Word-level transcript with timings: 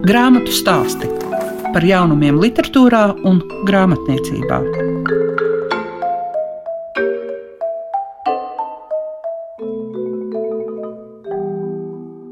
Grāmatu 0.00 0.48
stāsti 0.48 1.04
par 1.74 1.84
jaunumiem, 1.84 2.38
literatūrā 2.40 3.02
un 3.28 3.42
grāmatniecībā. 3.68 4.60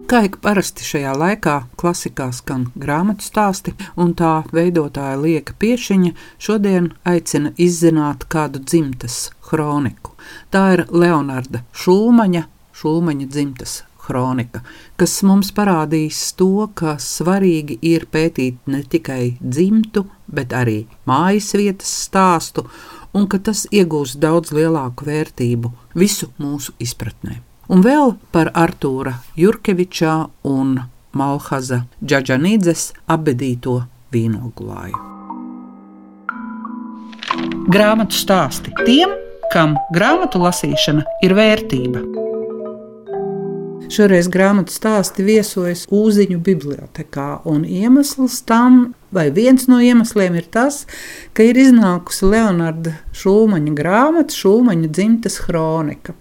Kā 0.08 0.22
ik 0.24 0.38
parasti 0.40 0.86
šajā 0.88 1.12
laikā 1.20 1.58
klasikā 1.76 2.30
skan 2.32 2.70
grāmatu 2.72 3.26
stāsti, 3.28 3.74
un 4.00 4.14
tā 4.16 4.46
veidotāja 4.48 5.18
Lieka 5.20 5.52
Piešiņa 5.60 6.14
šodien 6.40 6.94
aicina 7.04 7.52
izzināt 7.60 8.24
kādu 8.32 8.64
dzimtas 8.64 9.26
kroniku. 9.44 10.16
Tā 10.48 10.64
ir 10.78 10.86
Leonarda 10.88 11.66
Šulmaņa, 11.76 12.46
Šulmaņa 12.72 13.28
dzimtas 13.28 13.82
kronika, 14.08 14.62
kas 15.00 15.18
mums 15.28 15.52
parādīs 15.56 16.20
to, 16.38 16.68
ka 16.74 16.96
svarīgi 17.02 17.78
ir 17.92 18.08
pētīt 18.12 18.70
ne 18.72 18.82
tikai 18.82 19.36
dzimtu, 19.40 20.06
bet 20.26 20.56
arī 20.56 20.78
mājas 21.08 21.52
vietas 21.58 21.92
stāstu, 22.06 22.64
un 23.14 23.28
ka 23.28 23.40
tas 23.50 23.66
iegūs 23.72 24.16
daudz 24.20 24.54
lielāku 24.56 25.08
vērtību 25.08 25.74
visu 25.98 26.32
mūsu 26.40 26.74
izpratnē 26.82 27.42
un 27.68 27.84
vēl 27.84 28.14
par 28.32 28.50
Artūra 28.56 29.18
Jurkevičā 29.38 30.14
un 30.48 30.78
Malhaza 31.18 31.84
Džadžanīdzes 32.04 32.92
abedīto 33.12 33.80
vīnoglāju. 34.12 35.04
Grāmatu 37.68 38.16
stāsti 38.16 38.72
tiem, 38.86 39.12
kam 39.52 39.76
grāmatu 39.94 40.40
lasīšana 40.40 41.04
ir 41.24 41.36
vērtība. 41.36 42.27
Šoreiz 43.88 44.26
grāmatu 44.28 44.72
stāsti 44.74 45.24
viesojas 45.24 45.86
Uziņu 45.88 46.42
bibliotekā, 46.44 47.40
un 47.48 47.62
iemesls 47.64 48.42
tam, 48.44 48.92
vai 49.14 49.30
viens 49.32 49.64
no 49.70 49.78
iemesliem, 49.80 50.36
ir 50.36 50.48
tas, 50.52 50.82
ka 51.32 51.46
ir 51.48 51.56
iznākusi 51.56 52.28
Leonarda 52.28 52.98
Šulmaņa 53.18 53.74
grāmata, 53.78 54.34
Šulmaņa 54.34 54.90
dzimtas 54.94 55.38
kronika. 55.42 56.14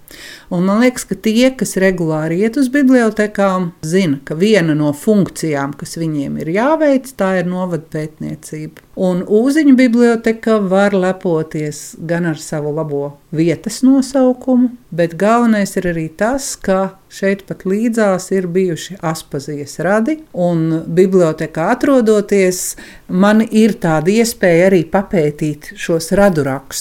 Un 0.49 0.63
man 0.65 0.81
liekas, 0.81 1.03
ka 1.09 1.17
tie, 1.19 1.49
kas 1.59 1.75
regulāri 1.81 2.39
iet 2.41 2.57
uz 2.57 2.69
bibliotekām, 2.73 3.71
zina, 3.85 4.21
ka 4.23 4.37
viena 4.39 4.75
no 4.77 4.93
funkcijām, 4.95 5.75
kas 5.77 5.97
viņiem 5.99 6.39
ir 6.41 6.53
jāveic, 6.55 7.09
tā 7.19 7.33
ir 7.41 7.49
novada 7.51 7.83
pētniecība. 7.93 8.85
Un 8.97 9.21
Uziņu 9.27 9.75
biblioteka 9.77 10.57
var 10.71 10.95
lepoties 10.97 11.91
gan 12.09 12.25
ar 12.31 12.39
savu 12.41 12.71
labo 12.73 13.11
vietas 13.35 13.83
nosaukumu, 13.85 14.71
bet 14.89 15.13
galvenais 15.19 15.75
ir 15.77 15.91
arī 15.91 16.07
tas, 16.09 16.55
ka 16.55 16.95
šeit 17.11 17.43
pat 17.47 17.65
līdzās 17.67 18.31
ir 18.33 18.47
bijuši 18.51 18.97
Aspazijas 19.05 19.77
radi, 19.85 20.17
un 20.33 20.81
bibliotekā 20.87 21.69
atrodoties, 21.75 22.77
man 23.07 23.43
ir 23.45 23.75
tāda 23.83 24.15
iespēja 24.23 24.71
arī 24.71 24.81
papētīt 24.89 25.73
šos 25.77 26.09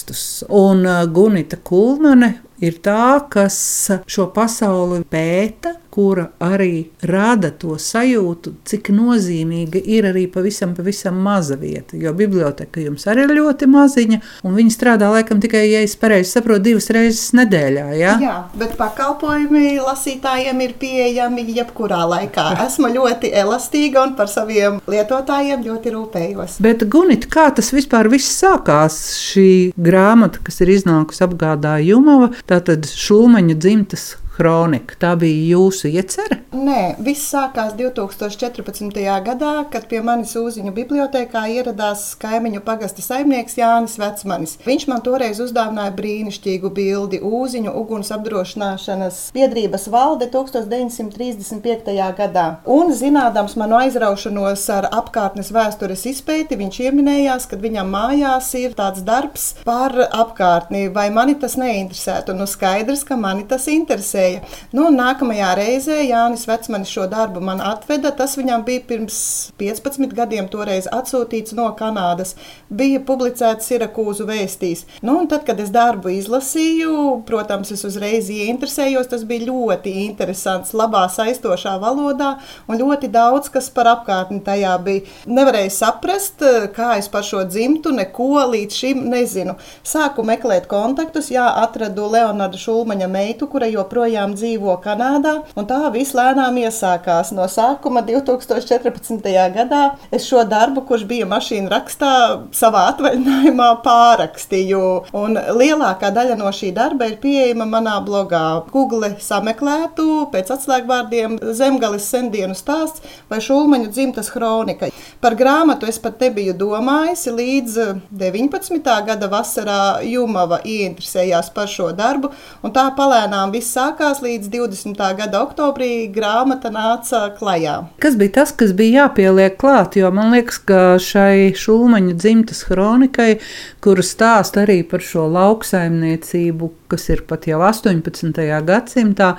radurakstus. 0.07 0.43
Un 0.49 0.85
uh, 0.85 1.05
Gunita 1.11 1.57
Kulmane 1.57 2.41
ir 2.59 2.79
tā, 2.81 3.27
kas 3.29 3.89
šo 4.07 4.31
pasauli 4.33 5.03
pēta, 5.03 5.75
kura 5.97 6.27
arī 6.37 6.91
rada 7.09 7.49
to 7.49 7.73
sajūtu, 7.81 8.51
cik 8.69 8.91
nozīmīga 8.93 9.79
ir 9.81 10.05
arī 10.11 10.27
pavisam, 10.29 10.75
pavisam 10.77 11.15
maza 11.25 11.55
vieta. 11.57 11.97
Jo 11.97 12.11
biblioteka 12.13 12.83
jums 12.83 13.07
arī 13.09 13.23
ir 13.25 13.33
ļoti 13.39 13.65
maziņa, 13.73 14.19
un 14.45 14.53
viņi 14.59 14.73
strādā 14.75 15.09
laikam 15.09 15.41
tikai, 15.41 15.63
ja 15.71 15.81
es 15.81 15.95
pareizi 15.97 16.35
saprotu, 16.35 16.67
divas 16.67 16.91
reizes 16.93 17.31
nedēļā. 17.39 17.85
Ja? 17.97 18.13
Jā, 18.21 18.35
bet 18.59 18.75
pakalpojumi 18.77 19.79
lasītājiem 19.81 20.61
ir 20.67 20.75
pieejami 20.77 21.47
jebkurā 21.57 22.03
laikā. 22.13 22.45
Esmu 22.67 22.93
ļoti 22.93 23.33
elastīga 23.41 24.05
un 24.05 24.13
par 24.21 24.29
saviem 24.29 24.77
lietotājiem 24.85 25.65
ļoti 25.65 25.95
rūpējos. 25.97 26.59
Bet, 26.61 26.85
Gunit, 26.93 27.25
kā 27.33 27.47
tas 27.57 27.73
vispār 27.73 28.11
viss 28.13 28.37
sākās? 28.37 29.01
Šī 29.31 29.49
grāmata, 29.73 30.45
kas 30.45 30.61
ir 30.61 30.75
iznākusi 30.77 31.25
apgādā 31.25 31.79
Jumava, 31.81 32.29
tātad 32.45 32.85
Šulmaņa 32.85 33.57
dzimtas 33.57 34.07
kronika. 34.37 34.97
Tā 35.01 35.13
bija 35.19 35.55
jūsu 35.55 35.89
iecerē? 35.89 36.41
Nē, 36.57 36.97
viss 37.03 37.27
sākās 37.31 37.73
2014. 37.77 38.97
gadā, 39.25 39.53
kad 39.71 39.87
pie 39.89 40.01
manis 40.05 40.35
Uziņu 40.37 40.73
bibliotekā 40.75 41.45
ieradās 41.53 42.11
kaimiņu 42.21 42.61
pagasta 42.65 43.03
saimnieks 43.03 43.57
Jānis 43.59 43.97
Vecmanis. 44.01 44.57
Viņš 44.65 44.87
man 44.91 45.03
toreiz 45.05 45.41
uzdāvināja 45.43 45.93
brīnišķīgu 45.97 46.71
bildi 46.73 47.21
Uziņu 47.25 47.73
uguns 47.81 48.11
apdrošināšanas 48.15 49.19
biedrības 49.35 49.87
valde 49.93 50.29
1935. 50.33 51.97
gadā. 52.17 52.47
Un 52.77 52.93
zinādams 52.95 53.57
manu 53.59 53.79
aizraušanos 53.81 54.67
ar 54.73 54.89
apkārtnes 55.01 55.51
vēstures 55.55 56.05
izpēti, 56.13 56.59
viņš 56.59 56.79
ieminējās, 56.87 57.49
ka 57.49 57.59
viņam 57.61 57.91
mājās 57.93 58.53
ir 58.59 58.77
tāds 58.77 59.03
darbs 59.07 59.49
par 59.67 59.95
apkārtni, 60.07 60.87
vai 60.93 61.09
mani 61.13 61.37
tas 61.39 61.57
neinteresētu. 61.59 62.37
Nu, 62.37 62.47
skaidrs, 62.49 63.05
ka 63.07 63.17
mani 63.19 63.47
tas 63.49 63.67
interesē 63.71 64.26
iespēja. 64.27 64.41
Nu, 64.75 64.87
nākamajā 64.93 65.53
reizē 65.57 65.97
Jānis 66.03 66.45
Vecmanis 66.47 66.91
šo 66.91 67.07
darbu 67.09 67.41
man 67.41 67.61
atveda. 67.63 68.11
Tas 68.15 68.37
viņam 68.37 68.65
bija 68.65 68.83
pirms 68.87 69.51
15 69.59 70.13
gadiem, 70.15 70.47
toreiz 70.51 70.87
atsūtīts 70.91 71.55
no 71.57 71.69
Kanādas. 71.77 72.35
Bija 72.69 72.99
publicēts 72.99 73.67
Sirakūzu 73.67 74.27
vēstīs. 74.27 74.85
Nu, 75.01 75.19
tad, 75.29 75.45
kad 75.47 75.59
es 75.59 75.71
darbu 75.73 76.11
izlasīju, 76.13 77.23
protams, 77.27 77.71
es 77.71 77.85
uzreiz 77.87 78.29
ieinteresējos. 78.33 79.09
Tas 79.11 79.23
bija 79.27 79.47
ļoti 79.47 79.93
interesants, 80.05 80.73
labā 80.77 81.05
saistošā 81.11 81.77
valodā 81.81 82.37
un 82.67 82.79
ļoti 82.79 83.11
daudz 83.11 83.51
kas 83.53 83.69
par 83.73 83.91
apkārtni 83.95 84.41
tajā 84.45 84.75
bija. 84.83 85.05
Nevarēju 85.27 85.73
saprast, 85.73 86.43
kā 86.75 86.95
es 86.97 87.09
par 87.11 87.25
šo 87.27 87.43
dzimtu 87.47 87.93
neko 87.95 88.43
līdz 88.51 88.81
šim 88.81 89.05
nezinu. 89.11 89.55
Sāku 89.87 90.25
meklēt 90.27 90.67
kontaktus, 90.71 91.31
jā, 91.31 91.45
atradu 91.63 92.07
Leonardu 92.11 92.59
Šulmaņa 92.61 93.07
meitu, 93.11 93.47
kura 93.51 93.69
joprojām 93.71 94.16
joprojām 94.17 94.33
dzīvo 94.35 94.75
Kanādā, 94.81 95.43
un 95.55 95.65
tā 95.67 95.91
viss 95.93 96.15
lēnām 96.15 96.57
iesākās. 96.57 97.31
No 97.35 97.47
sākuma 97.47 98.01
2014. 98.01 99.21
gadā 99.53 99.97
es 100.11 100.25
šo 100.25 100.43
darbu, 100.43 100.85
kurš 100.87 101.05
bija 101.07 101.25
mašīna 101.25 101.69
rakstā, 101.69 102.11
savā 102.51 102.87
atvaļinājumā 102.93 103.69
pārakstīju. 103.83 104.81
Un 105.13 105.37
lielākā 105.37 106.11
daļa 106.11 106.37
no 106.37 106.49
šī 106.51 106.73
darba 106.73 107.07
ir 107.07 107.17
pieejama 107.21 107.67
manā 107.69 107.97
blogā. 108.01 108.63
Google 108.71 109.15
sameklētu 109.21 110.29
pēc 110.33 110.51
atslēgvārdiem 110.55 111.37
Zemgales 111.53 112.07
sendienu 112.07 112.55
stāsts 112.57 113.03
vai 113.29 113.41
Šulmaņu 113.41 113.91
dzimtas 113.91 114.31
kronika. 114.33 114.89
Par 115.21 115.35
grāmatu 115.37 115.87
es 115.89 115.99
pat 116.01 116.19
nebiju 116.21 116.55
domājis 116.57 117.27
līdz 117.29 117.77
19. 118.17 118.81
gada 119.07 119.29
vasarā 119.29 120.01
Jumava 120.07 120.61
ieinteresējās 120.65 121.51
par 121.53 121.69
šo 121.69 121.91
darbu, 121.97 122.31
un 122.63 122.73
tā 122.73 122.87
palēnām 122.97 123.53
viss 123.53 123.75
sākās 123.75 124.06
sākās 124.07 124.21
līdz 124.23 124.47
20. 124.53 125.01
gada 125.17 125.41
oktobrī, 125.43 126.07
grāmata 126.13 126.69
nāca 126.71 127.27
klajā. 127.35 127.89
Kas 127.99 128.15
bija 128.15 128.37
tas, 128.39 128.53
kas 128.55 128.71
bija 128.71 129.03
jāpieliek 129.03 129.57
klāt? 129.59 129.97
Jo 129.99 130.11
man 130.15 130.31
liekas, 130.31 130.61
ka 130.63 130.95
šai 131.01 131.51
šūmaņa 131.57 132.15
dzimtas 132.15 132.63
kronikai, 132.67 133.39
kura 133.83 134.03
stāsta 134.05 134.63
arī 134.63 134.79
par 134.87 135.03
šo 135.03 135.25
lauksaimniecību, 135.33 136.69
kas 136.87 137.09
ir 137.11 137.25
pat 137.27 137.49
jau 137.49 137.59
18. 137.67 138.31
gadsimtā, 138.67 139.33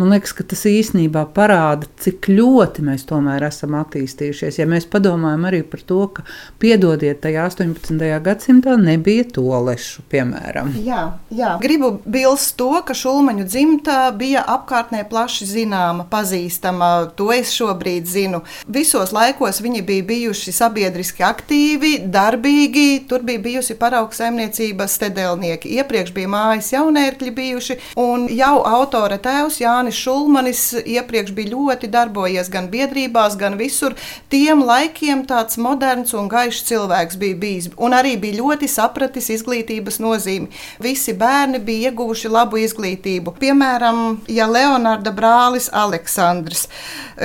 man 0.00 0.14
liekas, 0.14 0.32
ka 0.32 0.46
tas 0.48 0.64
īstenībā 0.68 1.26
parāda, 1.36 1.88
cik 2.00 2.30
ļoti 2.32 2.86
mēs 2.86 3.04
tomēr 3.10 3.44
esam 3.50 3.76
attīstījušies. 3.82 4.62
Ja 4.62 4.68
mēs 4.70 4.88
padomājam 4.88 5.44
arī 5.50 5.60
par 5.68 5.84
to, 5.84 6.00
ka 6.16 6.24
piedodiet, 6.62 7.20
tajā 7.24 7.44
18. 7.50 8.00
gadsimtā 8.24 8.78
nebija 8.80 9.28
tolešu, 9.36 10.06
piemēram. 10.12 10.72
Jā, 10.84 11.04
jā. 11.34 11.54
gribu 11.60 11.98
bilst 12.08 12.56
to, 12.60 12.72
ka 12.86 12.96
šulmaņu 12.96 13.44
dzimta 13.50 14.13
bija 14.18 14.44
apkārtnē 14.54 15.04
plaši 15.10 15.46
zināma, 15.48 16.06
pazīstama. 16.10 16.90
To 17.18 17.30
es 17.34 17.52
šobrīd 17.54 18.08
zinu. 18.08 18.42
Visos 18.66 19.12
laikos 19.14 19.60
viņi 19.64 19.82
bija 19.86 20.06
bijuši 20.08 20.54
sabiedriski 20.54 21.24
aktīvi, 21.26 21.92
darbīgi. 22.14 23.04
Tur 23.10 23.24
bija 23.26 23.42
bijusi 23.44 23.76
paraugs 23.78 24.20
saimniecības 24.22 24.96
stedelnieki. 24.98 25.72
Iepriekš 25.78 26.14
bija 26.16 26.30
mājas 26.32 26.70
jaunērkļi 26.74 27.34
bijuši, 27.34 27.78
un 28.00 28.28
jau 28.32 28.56
autora 28.68 29.18
tēvs 29.22 29.60
Jānis 29.62 29.98
Šulmanis 29.98 30.64
iepriekš 30.84 31.34
bija 31.36 31.52
ļoti 31.54 31.90
darbojies 31.92 32.50
gan 32.52 32.70
biedrībās, 32.72 33.38
gan 33.40 33.58
visur. 33.60 33.96
Tiem 34.32 34.64
laikiem 34.66 35.24
tāds 35.28 35.58
moderns 35.60 36.14
un 36.16 36.28
gaišs 36.32 36.64
cilvēks 36.70 37.18
bija 37.20 37.38
bijis, 37.40 37.70
un 37.76 37.96
arī 37.96 38.16
bija 38.20 38.40
ļoti 38.40 38.68
sapratis 38.70 39.30
izglītības 39.34 40.00
nozīmi. 40.02 40.50
Visi 40.84 41.14
bērni 41.18 41.60
bija 41.64 41.90
ieguvuši 41.90 42.30
labu 42.32 42.60
izglītību. 42.62 43.34
Piemēram, 43.40 43.93
ja 44.28 44.46
Leonarda 44.50 45.12
brālis 45.14 45.68
Aleksandrs. 45.72 46.66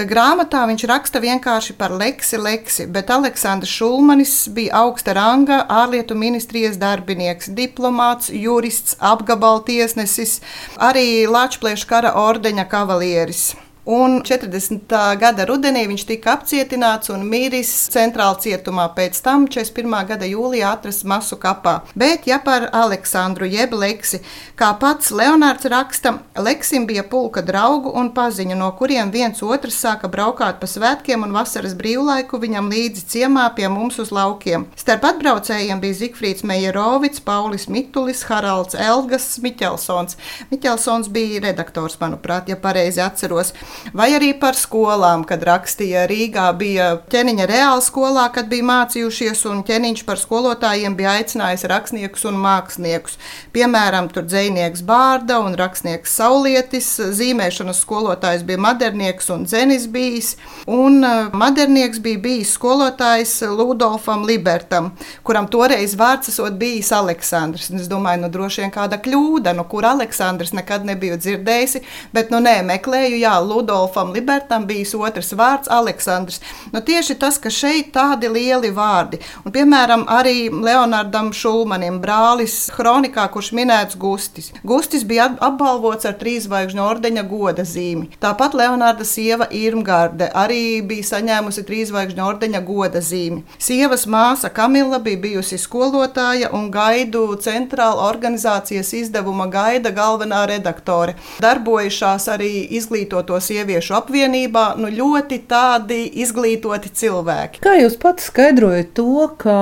Grāmatā 0.10 0.66
viņš 0.70 0.86
raksta 0.90 1.22
vienkārši 1.24 1.76
par 1.80 1.94
leksi, 1.96 2.40
leksi, 2.42 2.88
bet 2.88 3.10
Aleksandrs 3.14 3.72
Šulmanis 3.74 4.36
bija 4.56 4.84
augsta 4.84 5.16
ranga 5.18 5.64
ārlietu 5.70 6.18
ministrijas 6.18 6.78
darbinieks, 6.82 7.50
diplomāts, 7.56 8.30
jurists, 8.34 8.98
apgabaltiesnesis, 9.00 10.40
arī 10.78 11.26
Latvijas 11.30 11.88
kara 11.90 12.14
ordeņa 12.20 12.70
kavalieris. 12.70 13.50
Un 13.86 14.20
40. 14.22 14.92
gada 15.16 15.46
rudenī 15.48 15.86
viņš 15.88 16.04
tika 16.04 16.34
apcietināts 16.36 17.10
un 17.14 17.22
miris 17.24 17.70
centrāla 17.90 18.36
cietumā. 18.44 18.90
Pēc 18.92 19.22
tam 19.24 19.46
41. 19.48 19.94
gada 20.10 20.28
jūlijā 20.28 20.74
atrasts 20.76 21.06
masu 21.08 21.38
kapā. 21.40 21.78
Bet, 21.96 22.28
ja 22.28 22.42
par 22.44 22.68
Aleksandru 22.76 23.48
jeb 23.48 23.72
Leksi, 23.74 24.20
kā 24.60 24.74
pats 24.82 25.14
Leonārds 25.16 25.70
raksta, 25.72 26.18
Leksim 26.36 26.90
bija 26.90 27.06
pulka 27.08 27.40
draugu 27.42 27.94
un 27.96 28.12
paziņu, 28.12 28.58
no 28.60 28.68
kuriem 28.76 29.14
viens 29.16 29.40
otrs 29.40 29.80
sāka 29.80 30.12
braukāt 30.12 30.60
pa 30.60 30.68
svētkiem 30.68 31.24
un 31.24 31.32
vasaras 31.40 31.78
brīvlaiku 31.80 32.42
viņam 32.44 32.68
līdzi 32.76 33.06
ciemā 33.16 33.48
pie 33.56 33.72
mums 33.72 34.02
uz 34.04 34.12
laukiem. 34.12 34.68
Starp 34.76 35.08
atbraucējiem 35.14 35.80
bija 35.80 36.02
Zigfrīds 36.02 36.44
Mejerovics, 36.44 37.24
Paulis 37.24 37.70
Mitulis, 37.72 38.26
Haralds 38.28 38.76
Elgas, 38.76 39.32
Miķelsons. 39.40 40.20
Miķelsons 40.52 41.08
bija 41.16 41.46
redaktors, 41.48 41.96
manuprāt, 42.04 42.52
ja 42.52 42.60
pareizi 42.60 43.00
atceros 43.08 43.56
vai 43.94 44.10
arī 44.18 44.32
par 44.40 44.58
skolām, 44.58 45.24
kad 45.28 45.44
rakstīja 45.46 46.06
Rīgā, 46.10 46.48
bija 46.60 46.90
ķēniņa 47.12 47.48
reāla 47.50 47.84
skolā, 47.84 48.28
kad 48.34 48.50
bija 48.52 48.66
mācījušies, 48.70 49.46
un 49.50 49.64
ķēniņš 49.68 50.04
par 50.08 50.22
skolotājiem 50.22 50.96
bija 51.00 51.18
aicinājis 51.20 51.66
rakstniekus 51.72 52.26
un 52.30 52.40
māksliniekus. 52.44 53.18
Piemēram, 53.56 54.10
tur 54.14 54.28
dzinieks 54.28 54.84
Bārda 54.88 55.40
un 55.44 55.58
rakstnieks 55.60 56.16
Saulietis, 56.20 56.90
zīmēšanas 57.20 57.82
skolotājs 57.86 58.46
bija 58.48 58.62
modernieks 58.62 59.30
un 59.34 59.46
dzenis 59.48 59.88
bijis, 59.92 60.36
un 60.68 61.02
uh, 61.04 61.30
modernieks 61.34 62.02
bija 62.04 62.22
bijis 62.24 62.54
skolotājs 62.58 63.40
Ludolfam 63.56 64.26
Libertam, 64.28 64.92
kuram 65.24 65.48
toreiz 65.52 65.96
vārds 66.00 66.32
esot 66.34 66.58
bijis 66.60 66.92
Aleksandrs. 66.96 67.70
Un 67.74 67.82
es 67.82 67.90
domāju, 67.92 68.24
nu 68.24 68.32
droši 68.34 68.64
vien 68.64 68.74
kāda 68.74 69.00
kļūda, 69.02 69.54
no 69.54 69.64
nu, 69.64 69.68
kur 69.72 69.88
Aleksandrs 69.88 70.54
nekad 70.58 70.86
nebija 70.88 71.18
dzirdējusi, 71.20 71.84
bet 72.16 72.34
nu 72.34 72.42
nē, 72.44 72.60
meklēju, 72.68 73.22
jā, 73.24 73.36
Ludolfs. 73.40 73.59
Rudolfam 73.60 74.12
Libertam 74.16 74.66
bijis 74.68 74.94
otrs 74.96 75.34
vārds 75.36 75.68
Aleksandrs. 75.72 76.40
Nu, 76.72 76.80
tieši 76.86 77.18
tas, 77.20 77.38
ka 77.42 77.52
šeit 77.52 77.92
tādi 77.96 78.30
lieli 78.32 78.72
vārdi, 78.72 79.20
un 79.44 79.52
piemēram 79.52 80.06
arī 80.08 80.48
Leonardam 80.48 81.34
Šulmanim, 81.36 81.98
brālis 82.00 82.70
Hronikā, 82.78 83.26
kurš 83.34 83.52
minēts 83.58 83.98
Gustis. 84.00 84.52
Gustis 84.64 85.04
bija 85.04 85.28
apbalvots 85.44 86.08
ar 86.08 86.16
trīsvaigžņu 86.22 86.86
ordeņa 86.86 87.26
goda 87.28 87.66
zīmi. 87.68 88.14
Tāpat 88.24 88.56
Leonarda 88.56 89.08
sieva 89.08 89.50
Irmgarde 89.52 90.30
arī 90.44 90.80
bija 90.88 91.10
saņēmusi 91.12 91.66
trīsvaigžņu 91.68 92.26
ordeņa 92.30 92.64
goda 92.68 93.04
zīmi. 93.04 93.44
Sievas 93.60 94.08
māsa 94.08 94.54
Kamila 94.56 95.02
bija 95.04 95.20
bijusi 95.26 95.60
skolotāja 95.60 96.54
un 96.56 96.72
gaidu 96.72 97.26
centrāla 97.44 98.08
organizācijas 98.08 98.94
izdevuma 99.02 99.50
gaida 99.52 99.92
galvenā 99.92 100.46
redaktore. 100.54 101.18
Darbojušās 101.44 102.30
arī 102.32 102.54
izglītotos 102.80 103.49
sieviešu 103.50 103.98
apvienībā 104.00 104.66
nu, 104.80 104.92
ļoti 104.94 105.42
tādi 105.50 106.04
izglītoti 106.24 106.94
cilvēki. 107.02 107.64
Kā 107.66 107.76
jūs 107.82 107.98
pats 108.02 108.30
skaidrojat 108.32 108.94
to, 108.98 109.28
ka 109.42 109.58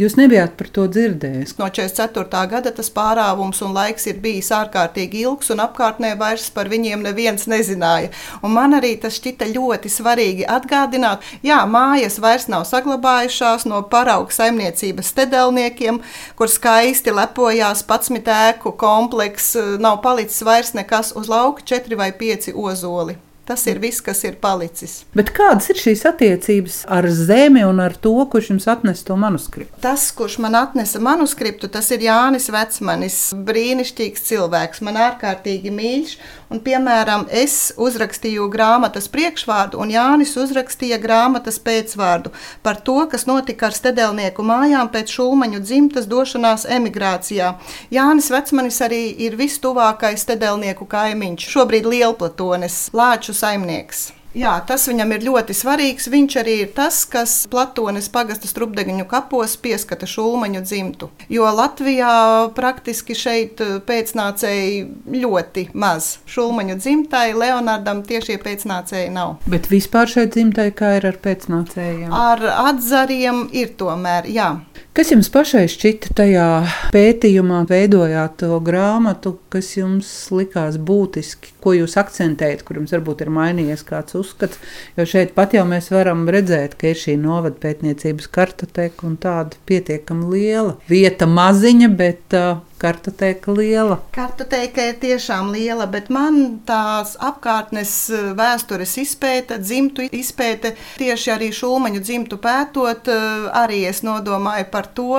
Jūs 0.00 0.14
nebijāt 0.16 0.54
par 0.56 0.68
to 0.72 0.86
dzirdējis. 0.88 1.58
No 1.58 1.66
44. 1.68 2.44
gada 2.48 2.70
tas 2.72 2.88
pārāvums 2.94 3.58
un 3.66 3.74
laiks 3.76 4.06
ir 4.08 4.16
bijis 4.22 4.48
ārkārtīgi 4.56 5.20
ilgs, 5.26 5.50
un 5.52 5.60
apkārtnē 5.60 6.14
vairs 6.16 6.46
par 6.54 6.70
viņiem 6.72 7.04
neviens 7.04 7.44
nezināja. 7.50 8.08
Un 8.40 8.54
man 8.56 8.78
arī 8.78 8.94
tas 9.02 9.18
šķita 9.20 9.50
ļoti 9.52 9.92
svarīgi 9.92 10.48
atgādināt, 10.48 11.26
ka 11.44 11.60
mājas 11.68 12.16
vairs 12.24 12.48
nav 12.48 12.64
saglabājušās 12.70 13.68
no 13.68 13.82
parauga 13.92 14.32
saimniecības 14.32 15.12
stedelniekiem, 15.12 16.00
kur 16.38 16.48
skaisti 16.48 17.12
lepojās 17.12 17.84
pats 17.84 18.08
ēku 18.40 18.72
komplekss, 18.80 19.58
nav 19.84 20.00
palicis 20.00 20.40
vairs 20.48 20.72
nekas 20.72 21.12
uz 21.12 21.28
lauka, 21.28 21.66
četri 21.74 22.00
vai 22.00 22.14
pieci 22.16 22.56
ozoli. 22.56 23.20
Tas 23.50 23.64
ir 23.66 23.80
viss, 23.82 23.98
kas 23.98 24.20
ir 24.22 24.36
palicis. 24.38 25.00
Bet 25.10 25.32
kādas 25.34 25.66
ir 25.72 25.78
šīs 25.80 26.04
attiecības 26.06 26.84
ar 26.86 27.08
zemi 27.10 27.64
un 27.66 27.80
ar 27.82 27.96
to, 27.98 28.12
kurš 28.30 28.52
jums 28.52 28.68
atnesa 28.70 29.08
to 29.08 29.16
manuskriptu? 29.18 29.74
Tas, 29.82 30.04
kurš 30.14 30.36
man 30.44 30.54
atnesa 30.54 31.00
manuskriptu, 31.02 31.66
tas 31.66 31.90
ir 31.90 32.04
Jānis 32.06 32.46
Vecmanis. 32.54 33.16
Brīnišķīgs 33.34 34.22
cilvēks, 34.28 34.84
man 34.86 35.00
ārkārtīgi 35.02 35.72
mīļš. 35.74 36.12
Un, 36.50 36.58
piemēram, 36.62 37.24
es 37.30 37.72
uzrakstīju 37.78 38.46
grāmatas 38.50 39.10
priekšvārdu, 39.10 39.78
un 39.82 39.90
Jānis 39.94 40.36
uzrakstīja 40.38 41.00
grāmatas 41.02 41.58
pēcvārdu 41.62 42.30
par 42.62 42.78
to, 42.86 42.96
kas 43.10 43.26
notika 43.26 43.68
ar 43.68 43.74
stedelnieku 43.74 44.46
mājām 44.46 44.90
pēc 44.94 45.10
šulmaņu 45.14 45.62
dzimtas 45.62 46.06
došanās 46.10 46.68
emigrācijā. 46.70 47.52
Jānis 47.94 48.30
Vecmanis 48.34 48.80
arī 48.86 49.02
ir 49.26 49.38
vistuvākais 49.38 50.22
stedelnieku 50.26 50.86
kaimiņš, 50.90 51.50
šobrīd 51.54 51.86
Lielplatones, 51.86 52.80
Lāču 52.94 53.34
saimnieks. 53.40 54.10
Jā, 54.30 54.52
tas 54.62 54.84
viņam 54.86 55.10
ir 55.16 55.24
ļoti 55.26 55.54
svarīgs. 55.58 56.06
Viņš 56.10 56.34
arī 56.38 56.52
ir 56.62 56.68
tas, 56.74 57.02
kas 57.10 57.32
Platonis 57.50 58.06
pagasta 58.14 58.46
strupdeņu 58.46 59.08
kapos 59.10 59.56
pieskata 59.58 60.06
šulmaņu 60.06 60.62
dzimtu. 60.62 61.08
Jo 61.32 61.48
Latvijā 61.50 62.12
praktiski 62.54 63.16
šeit 63.18 63.62
eh, 63.64 63.80
pēcnācēji 63.82 64.84
ļoti 65.18 65.66
maz. 65.74 66.20
Šulmaņu 66.30 66.78
dzimtai 66.78 67.32
Leonardam 67.34 68.04
tiešie 68.06 68.38
pēcnācēji 68.44 69.10
nav. 69.16 69.40
Bet 69.50 69.66
vispār 69.72 70.10
šeit 70.10 70.36
dzimtai 70.38 70.70
kā 70.78 70.94
ir 71.00 71.10
ar 71.10 71.18
pēcnācējiem? 71.26 72.14
Ar 72.14 72.46
atzariem 72.70 73.48
ir 73.50 73.74
tomēr, 73.82 74.30
jā. 74.30 74.52
Kas 74.90 75.12
jums 75.12 75.28
pašai 75.30 75.68
šķita 75.70 76.14
tajā 76.18 76.44
pētījumā, 76.90 77.60
veidojot 77.70 78.32
to 78.40 78.56
grāmatu, 78.66 79.36
kas 79.54 79.68
jums 79.76 80.08
likās 80.34 80.80
būtiski, 80.82 81.52
ko 81.62 81.76
jūs 81.76 81.94
akcentējat, 82.00 82.64
kur 82.66 82.80
jums 82.80 82.90
varbūt 82.96 83.22
ir 83.22 83.30
mainījies 83.30 83.86
kāds 83.86 84.18
uzskats? 84.18 84.58
Jo 84.98 85.06
šeit 85.06 85.30
pat 85.36 85.54
jau 85.54 85.62
mēs 85.70 85.92
varam 85.94 86.24
redzēt, 86.26 86.74
ka 86.74 86.90
ir 86.90 86.98
šī 86.98 87.14
novada 87.22 87.54
pētniecības 87.62 88.26
kartoteka 88.34 89.06
un 89.06 89.14
tāda 89.22 89.62
pietiekami 89.70 90.26
liela 90.34 90.74
vieta 90.90 91.30
maziņa, 91.30 91.92
bet 91.94 92.34
uh, 92.34 92.58
kartoteka 92.80 93.52
liela. 93.52 93.98
Kartoteka 94.14 94.86
ir 94.90 94.98
tiešām 95.02 95.52
liela, 95.54 95.86
bet 95.90 96.08
man 96.12 96.60
tās 96.68 97.16
apkārtnes 97.20 97.94
eh, 98.14 98.32
vēstures 98.38 98.96
izpēta, 99.04 99.60
dzimtu 99.60 100.08
izpēta, 100.16 100.74
tieši 101.00 101.34
arī 101.36 101.50
šūmaņu 101.60 102.02
dzimtu 102.04 102.40
pētot, 102.42 103.10
eh, 103.12 103.48
arī 103.62 103.84
es 103.90 104.04
nodomāju 104.06 104.70
par 104.72 104.90
to, 104.96 105.10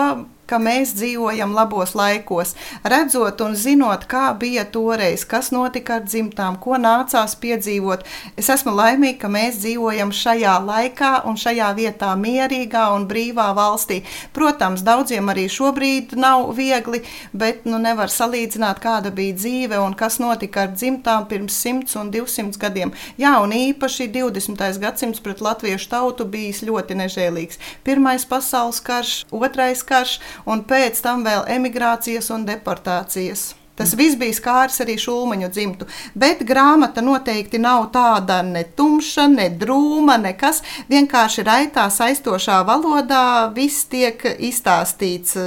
ka 0.51 0.59
mēs 0.59 0.91
dzīvojam 0.97 1.53
labos 1.55 1.95
laikos, 1.95 2.53
redzot 2.83 3.39
un 3.45 3.55
zinot, 3.55 4.03
kā 4.11 4.31
bija 4.35 4.65
toreiz, 4.67 5.23
kas 5.23 5.51
notika 5.55 5.99
ar 5.99 6.05
dzimtām, 6.07 6.57
ko 6.59 6.75
nācās 6.81 7.37
piedzīvot. 7.39 8.03
Es 8.39 8.51
esmu 8.51 8.73
laimīga, 8.75 9.21
ka 9.23 9.31
mēs 9.31 9.61
dzīvojam 9.63 10.11
šajā 10.15 10.57
laikā 10.67 11.11
un 11.29 11.39
šajā 11.39 11.69
vietā, 11.77 12.11
mierīgā 12.19 12.89
un 12.95 13.07
brīvā 13.07 13.47
valstī. 13.55 14.01
Protams, 14.35 14.83
daudziem 14.83 15.31
arī 15.31 15.47
šobrīd 15.51 16.17
nav 16.19 16.49
viegli, 16.57 17.03
bet 17.31 17.63
nu, 17.69 17.79
nevar 17.79 18.11
salīdzināt, 18.11 18.81
kāda 18.83 19.13
bija 19.15 19.37
dzīve 19.39 19.79
un 19.79 19.95
kas 19.95 20.19
notika 20.19 20.65
ar 20.65 20.75
dzimtām 20.75 21.29
pirms 21.31 21.61
100 21.63 21.95
un 22.01 22.11
200 22.11 22.59
gadiem. 22.59 22.91
Jā, 23.21 23.37
un 23.43 23.55
īpaši 23.55 24.09
20. 24.11 24.81
gadsimts 24.83 25.23
pret 25.23 25.39
latviešu 25.43 25.91
tautu 25.95 26.27
bijis 26.27 26.63
ļoti 26.67 26.97
nežēlīgs. 26.99 27.61
Pirmais 27.87 28.27
pasaules 28.27 28.81
karš, 28.83 29.15
otrais 29.31 29.83
karš 29.87 30.17
un 30.45 30.65
pēc 30.67 31.01
tam 31.01 31.25
vēl 31.27 31.47
emigrācijas 31.57 32.31
un 32.35 32.45
deportācijas. 32.47 33.51
Tas 33.81 33.95
viss 33.97 34.17
bija 34.19 34.35
skārs 34.35 34.81
arī 34.83 34.93
šūmaņu 34.99 35.47
dzimtu. 35.49 35.87
Bet 36.13 36.43
grāmata 36.45 37.01
noteikti 37.01 37.57
nav 37.61 37.87
tāda 37.95 38.41
ne 38.45 38.61
tumša, 38.77 39.25
ne 39.31 39.47
drūma, 39.63 40.19
nekas. 40.21 40.61
Vienkārši 40.91 41.47
raitā, 41.47 41.87
aizstošā 41.89 42.59
valodā 42.67 43.49
viss 43.55 43.87
tiek 43.89 44.21
izstāstīts. 44.37 45.39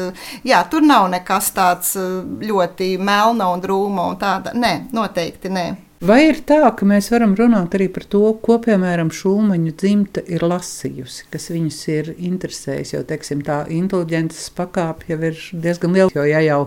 Jā, 0.42 0.64
tur 0.70 0.82
nav 0.82 1.06
nekas 1.14 1.52
tāds 1.54 1.94
ļoti 2.50 2.96
melna 2.98 3.52
un 3.54 3.62
drūma 3.62 4.10
un 4.10 4.18
tāda. 4.18 4.56
Nē, 4.56 4.76
noteikti 4.96 5.52
nē. 5.54 5.68
Vai 6.04 6.18
ir 6.26 6.42
tā, 6.44 6.58
ka 6.76 6.84
mēs 6.84 7.06
varam 7.08 7.30
runāt 7.32 7.72
arī 7.78 7.86
par 7.88 8.04
to, 8.12 8.20
ko 8.44 8.58
piemēram 8.60 9.08
Šulmaņa 9.08 9.70
dzimta 9.80 10.20
ir 10.28 10.42
lasījusi, 10.44 11.22
kas 11.32 11.48
viņus 11.48 11.78
ir 11.94 12.10
interesējis? 12.12 12.90
Jo 12.92 13.00
teiksim, 13.08 13.40
tā 13.46 13.62
inteliģences 13.72 14.50
pakāpe 14.52 15.08
jau 15.08 15.16
ir 15.30 15.38
diezgan 15.64 15.96
liela. 15.96 16.12
Jo 16.12 16.26
ja 16.28 16.42
jau 16.44 16.58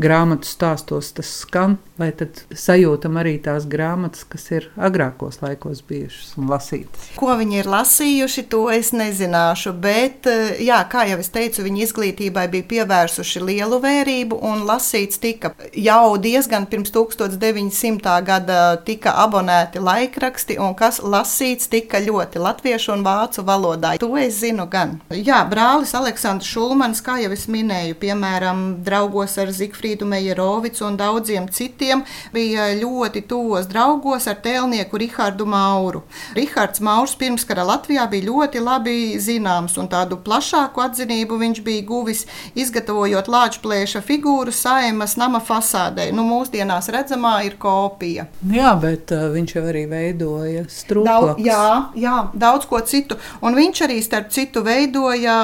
grāmatu 0.00 0.48
stāstos 0.48 1.10
tas 1.12 1.28
skan, 1.42 1.76
vai 2.00 2.08
tad 2.16 2.40
sajūtam 2.56 3.18
arī 3.20 3.34
tās 3.44 3.66
grāmatas, 3.68 4.24
kas 4.32 4.48
ir 4.56 4.70
agrākos 4.80 5.42
laikos 5.42 5.84
bijušas 5.84 6.32
un 6.40 6.48
lasītas? 6.54 7.10
Ko 7.20 7.36
viņi 7.36 7.60
ir 7.60 7.68
lasījuši, 7.68 8.46
to 8.48 8.62
es 8.72 8.94
nezināšu. 8.96 9.74
Bet, 9.76 10.24
jā, 10.56 10.80
kā 10.88 11.04
jau 11.10 11.20
es 11.20 11.28
teicu, 11.36 11.66
viņi 11.68 11.84
izglītībai 11.84 12.46
bija 12.52 12.68
pievērsuši 12.72 13.44
lielu 13.44 13.82
vērību 13.84 14.40
un 14.40 14.64
lasīts 14.64 15.20
tika 15.20 15.52
jau 15.76 16.16
diezgan 16.16 16.64
pirms 16.72 16.96
1900. 16.96 18.16
gada 18.24 18.64
tika 18.86 19.12
abonēti 19.24 19.82
laikraksti 19.82 20.58
un 20.62 20.74
kas 20.78 21.00
lasīts 21.02 21.70
tika 21.72 21.98
ļoti 22.02 22.40
latviešu 22.42 22.92
un 22.94 23.04
vācu 23.06 23.42
valodā. 23.46 23.96
To 24.02 24.12
es 24.20 24.38
zinu 24.42 24.68
gan. 24.70 24.96
Jā, 25.10 25.40
brālis 25.50 25.94
Aleksandrs 25.98 26.48
Šulmans, 26.50 27.02
kā 27.04 27.18
jau 27.22 27.32
es 27.34 27.46
minēju, 27.50 27.96
piemēram, 28.02 28.62
draugos 28.86 29.36
ar 29.42 29.50
Zigfrīdu 29.54 30.06
Meijerovicu 30.08 30.86
un 30.86 30.98
daudziem 31.00 31.48
citiem, 31.52 32.04
bija 32.34 32.68
ļoti 32.78 33.24
tuvos 33.28 33.66
draugos 33.70 34.28
ar 34.30 34.38
tēlnieku 34.44 35.00
Rihardu 35.02 35.48
Mauru. 35.50 36.04
Rihards 36.38 36.82
Maurs 36.84 37.16
pirmskara 37.18 37.66
Latvijā 37.66 38.06
bija 38.10 38.28
ļoti 38.30 38.62
labi 38.62 38.96
zināms 39.22 39.76
un 39.80 39.90
tādu 39.90 40.20
plašāku 40.22 40.84
atzinību 40.84 41.40
viņš 41.42 41.62
bija 41.66 41.86
guvis, 41.88 42.24
izgatavojot 42.54 43.30
lāčplēša 43.32 44.04
figūru 44.06 44.54
saimas 44.54 45.16
nama 45.18 45.42
fasādē. 45.42 46.10
Nu, 46.14 46.26
mūsdienās 46.28 46.90
redzamā 46.92 47.38
ir 47.48 47.58
kopija. 47.60 48.28
Jā, 48.52 48.75
bet 48.82 49.12
uh, 49.14 49.26
viņš 49.34 49.54
jau 49.56 49.64
arī 49.70 49.84
veidoja 49.90 50.64
strūklakus. 50.70 51.36
Daudz, 51.36 51.46
jā, 51.46 51.66
jā, 51.98 52.16
daudz 52.34 52.68
ko 52.70 52.80
citu. 52.86 53.18
Un 53.44 53.56
viņš 53.58 53.82
arī, 53.86 53.98
starp 54.04 54.30
citu, 54.34 54.62
veidoja 54.66 55.36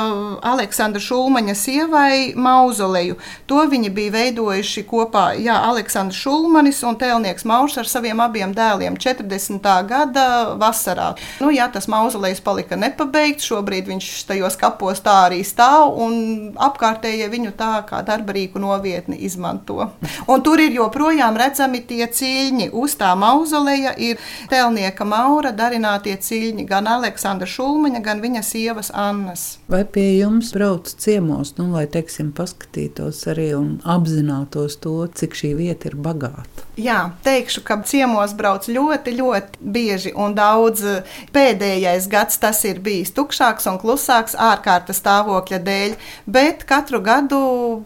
Aleksandra 0.53 1.03
Šulmaņa 1.03 1.57
sievai 1.59 2.33
mauzoleju. 2.39 3.19
To 3.51 3.65
viņi 3.71 3.93
bija 3.95 4.15
veidojuši 4.17 4.85
kopā, 4.89 5.33
jā, 5.41 5.57
Aleksandrs 5.71 6.21
Šulmanis 6.23 6.83
un 6.87 6.99
tēlnieks 7.01 7.47
Maurs 7.49 7.79
ar 7.81 7.89
saviem 7.89 8.21
abiem 8.23 8.55
dēliem 8.57 8.97
40. 9.01 9.69
gada 9.89 10.27
vasarā. 10.61 11.12
Nu, 11.43 11.51
jā, 11.55 11.69
tas 11.73 11.89
mauzolejs 11.91 12.43
palika 12.45 12.79
nepabeigts, 12.79 13.47
šobrīd 13.49 13.91
viņš 13.91 14.11
tajos 14.29 14.59
kapos 14.61 15.03
tā 15.05 15.17
arī 15.27 15.43
stāv 15.47 15.97
un 16.03 16.53
apkārtējie 16.57 17.29
viņu 17.33 17.55
tā 17.59 17.73
kā 17.89 18.03
darbarīku 18.07 18.61
novietni 18.62 19.19
izmanto. 19.27 19.91
Un 20.31 20.45
tur 20.45 20.62
ir 20.62 20.75
joprojām 20.77 21.37
redzami 21.39 21.83
tie 21.87 22.07
ciļņi. 22.07 22.71
Uz 22.73 22.97
tā 23.01 23.12
mauzoleja 23.19 23.95
ir 23.99 24.21
tēlnieka 24.50 25.07
Maura 25.09 25.52
darinātie 25.57 26.14
ciļņi 26.16 26.66
gan 26.69 26.88
Aleksandra 26.90 27.49
Šulmaņa, 27.49 28.02
gan 28.04 28.23
viņa 28.25 28.42
sievas 28.47 28.92
Annas. 28.95 29.59
Vai 29.73 29.85
pie 29.85 30.09
jums 30.19 30.52
brauc 30.57 30.90
ciemos, 31.02 31.54
nu, 31.59 31.71
lai, 31.75 31.87
teiksim, 31.90 32.33
paskatītos 32.37 33.25
arī 33.33 33.52
un 33.59 33.78
apzinātos 33.85 34.78
to, 34.83 34.99
cik 35.12 35.37
šī 35.38 35.54
vieta 35.59 35.90
ir 35.90 35.99
bagāta? 36.00 36.66
Jā, 36.81 37.11
teikšu, 37.21 37.61
ka 37.69 37.76
ciemos 37.85 38.33
brauc 38.33 38.64
ļoti, 38.64 39.12
ļoti 39.19 39.61
bieži 39.75 40.14
un 40.16 40.33
daudz. 40.33 40.81
Pēdējais 41.35 42.07
gads 42.09 42.38
tas 42.40 42.62
ir 42.64 42.81
bijis 42.81 43.12
tukšāks 43.12 43.69
un 43.69 43.76
klusāks 43.83 44.33
ārkārtas 44.40 45.02
stāvokļa 45.02 45.59
dēļ, 45.66 45.99
bet 46.25 46.64
katru 46.69 47.02
gadu 47.04 47.42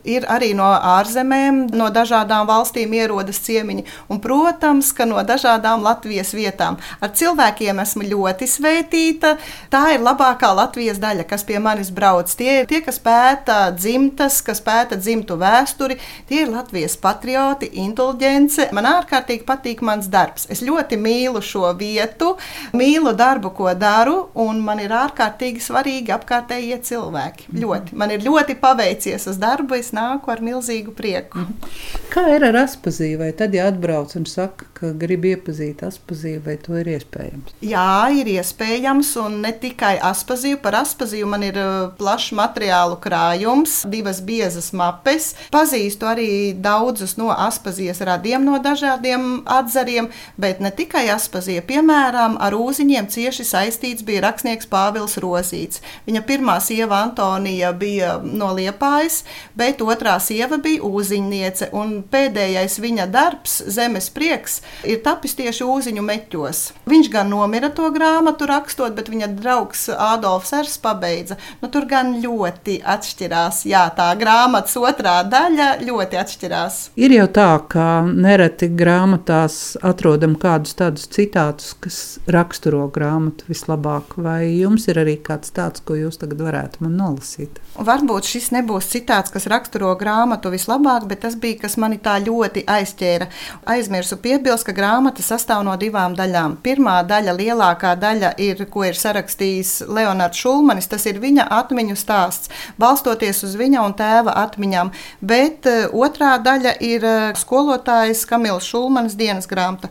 ir 0.06 0.28
arī 0.30 0.52
no 0.54 0.68
ārzemēm, 0.70 1.64
no 1.74 1.90
dažādām 1.90 2.46
valstīm 2.46 2.94
ierodas 2.94 3.42
ciemiņi. 3.42 3.86
Un, 4.06 4.22
protams, 4.22 4.92
ka 4.94 5.08
no 5.08 5.15
dažādām 5.24 5.82
Latvijas 5.86 6.32
vietām. 6.36 6.76
Ar 7.00 7.12
cilvēkiem 7.16 7.80
esmu 7.82 8.06
ļoti 8.10 8.48
svētīta. 8.50 9.36
Tā 9.70 9.82
ir 9.94 10.04
labākā 10.04 10.50
Latvijas 10.56 11.00
daļa, 11.02 11.26
kas 11.28 11.44
pie 11.46 11.58
manis 11.62 11.90
brauc. 11.94 12.32
Tie 12.36 12.60
ir 12.60 12.66
tie, 12.70 12.82
kas 12.84 12.98
pēta 13.02 13.70
dzimtas, 13.76 14.42
kas 14.44 14.60
pēta 14.64 14.98
dzimtu 15.00 15.38
vēsturi, 15.40 15.98
tie 16.28 16.42
ir 16.44 16.52
Latvijas 16.52 16.96
patrioti, 17.00 17.70
inteliģence. 17.84 18.70
Man 18.76 18.88
ārkārtīgi 18.90 19.46
patīk 19.48 19.82
mans 19.86 20.10
darbs. 20.12 20.46
Es 20.52 20.62
ļoti 20.66 20.98
mīlu 21.00 21.42
šo 21.44 21.72
vietu, 21.78 22.34
mīlu 22.76 23.14
darbu, 23.16 23.52
ko 23.56 23.72
daru, 23.74 24.28
un 24.34 24.60
man 24.64 24.80
ir 24.82 24.94
ārkārtīgi 24.96 25.62
svarīgi 25.62 26.14
apkārtējie 26.16 26.80
cilvēki. 26.82 27.48
-hmm. 27.48 27.60
Ļoti. 27.62 27.96
Man 27.96 28.10
ir 28.10 28.24
ļoti 28.24 28.58
paveicies 28.60 29.26
uz 29.26 29.38
darbu, 29.38 29.74
es 29.74 29.92
nāku 29.92 30.30
ar 30.32 30.40
milzīgu 30.40 30.94
prieku. 30.94 31.38
-hmm. 31.38 31.70
Kā 32.10 32.26
ir 32.36 32.44
ar 32.44 32.56
aspazīju? 32.64 33.18
Vai 33.18 33.32
tad, 33.32 33.54
ja 33.54 33.66
atbrauc 33.70 34.16
un 34.16 34.26
saka, 34.26 34.66
ka 34.72 34.92
grib 35.06 35.26
iepazīt 35.30 35.84
aspazīju, 35.86 36.42
vai 36.44 36.56
to 36.60 36.76
ir 36.80 36.90
iespējams? 36.96 37.54
Jā, 37.64 37.86
ir 38.12 38.28
iespējams, 38.36 39.12
un 39.22 39.40
ne 39.44 39.52
tikai 39.56 39.96
aspazīju. 40.04 40.60
Par 40.64 40.80
aspazīju 40.82 41.28
man 41.30 41.46
ir 41.46 41.58
uh, 41.60 41.74
plašs 41.98 42.34
materiālu 42.36 42.98
krājums, 43.02 43.78
divas 43.90 44.20
biezas 44.26 44.72
mapes. 44.76 45.32
Pazīstu 45.54 46.08
arī 46.10 46.28
daudzus 46.52 47.16
no 47.20 47.30
aspazijas 47.32 48.02
radiem 48.06 48.44
no 48.46 48.58
dažādiem 48.62 49.42
atzariem, 49.46 50.10
bet 50.40 50.60
ne 50.64 50.72
tikai 50.74 51.06
aspazija. 51.14 51.64
Piemēram, 51.66 52.38
ar 52.42 52.56
ūziņiem 52.56 53.08
cieši 53.12 53.46
saistīts 53.46 54.06
bija 54.06 54.24
rakstnieks 54.26 54.68
Pāvils 54.70 55.16
Rozīts. 55.22 55.82
Viņa 56.08 56.22
pirmā 56.26 56.58
sieva 56.64 57.02
Antonija 57.06 57.72
bija 57.76 58.16
no 58.24 58.52
Liepājas, 58.56 59.22
bet 59.58 59.82
otrā 59.84 60.16
sieva 60.22 60.58
bija 60.62 60.84
ūziņniece, 60.86 61.70
un 61.76 62.00
pēdējais 62.10 62.80
viņa 62.82 63.08
darbs, 63.12 63.60
Zemes 63.76 64.08
prieks, 64.14 64.60
ir 64.86 64.95
tapis 65.04 65.36
tieši 65.38 65.66
ūziņu 65.66 66.02
meķos. 66.06 66.62
Viņš 66.90 67.10
gan 67.12 67.30
nomira 67.32 67.70
to 67.74 67.88
grāmatu 67.94 68.48
rakstot, 68.48 68.94
bet 68.96 69.10
viņa 69.12 69.28
draugs 69.38 69.86
Ādolfs 69.92 70.52
Ers 70.56 70.76
pabeidza. 70.82 71.38
Nu, 71.62 71.70
tur 71.72 71.86
gan 71.90 72.14
ļoti 72.22 72.78
atšķirās. 72.86 73.64
Jā, 73.68 73.86
tā 73.96 74.08
grāmatas 74.18 74.76
otrā 74.80 75.18
daļa 75.26 75.68
ļoti 75.86 76.20
atšķirās. 76.22 76.78
Ir 77.00 77.16
jau 77.16 77.26
tā, 77.38 77.48
ka 77.72 77.86
nereti 78.06 78.68
grāmatās 78.72 79.76
atrodam 79.86 80.36
kādus 80.40 80.76
tādus 80.78 81.08
citātus, 81.12 81.72
kas 81.80 82.00
raksturo 82.30 82.86
grāmatu 82.92 83.48
vislabāk. 83.50 84.16
Vai 84.20 84.40
jums 84.56 84.88
ir 84.90 85.00
arī 85.02 85.16
kāds 85.22 85.52
tāds, 85.56 85.82
ko 85.84 85.96
jūs 85.98 86.20
tagad 86.22 86.42
varētu 86.46 86.84
man 86.86 86.96
nolasīt? 87.00 87.60
Varbūt 87.76 88.28
šis 88.30 88.50
nebūs 88.54 88.88
citāts, 88.92 89.32
kas 89.34 89.48
raksturo 89.50 89.92
grāmatu 90.00 90.52
vislabāk, 90.54 91.06
bet 91.10 91.24
tas 91.26 91.36
bija, 91.40 91.60
kas 91.64 91.76
mani 91.80 91.98
tā 92.02 92.16
ļoti 92.24 92.64
aizķēra. 92.70 93.28
Aizmirsu 93.76 94.18
piebilst, 94.22 94.66
ka 94.68 94.76
grāmata 94.86 95.22
sastāv 95.24 95.64
no 95.66 95.74
divām 95.80 96.14
daļām. 96.14 96.58
Pirmā 96.62 97.00
daļa, 97.08 97.34
lielākā 97.40 97.96
daļa, 97.98 98.32
ir, 98.38 98.62
ko 98.70 98.84
ir 98.86 98.94
sarakstījis 98.94 99.88
Leonards 99.90 100.38
Šulmanis. 100.38 100.86
Tas 100.86 101.06
ir 101.10 101.18
viņa 101.18 101.48
atmiņu 101.58 101.96
stāsts, 101.98 102.52
balstoties 102.78 103.42
uz 103.42 103.56
viņa 103.58 103.82
un 103.82 103.96
tēva 103.98 104.36
atmiņām. 104.44 104.92
Bet 105.20 105.66
uh, 105.66 105.90
otrā 105.90 106.36
daļa 106.38 106.76
ir 106.86 107.06
uh, 107.06 107.34
skolotājs 107.34 108.22
Kamils 108.30 108.68
Šulmanis 108.70 109.18
dienas 109.18 109.50
grāmata. 109.50 109.90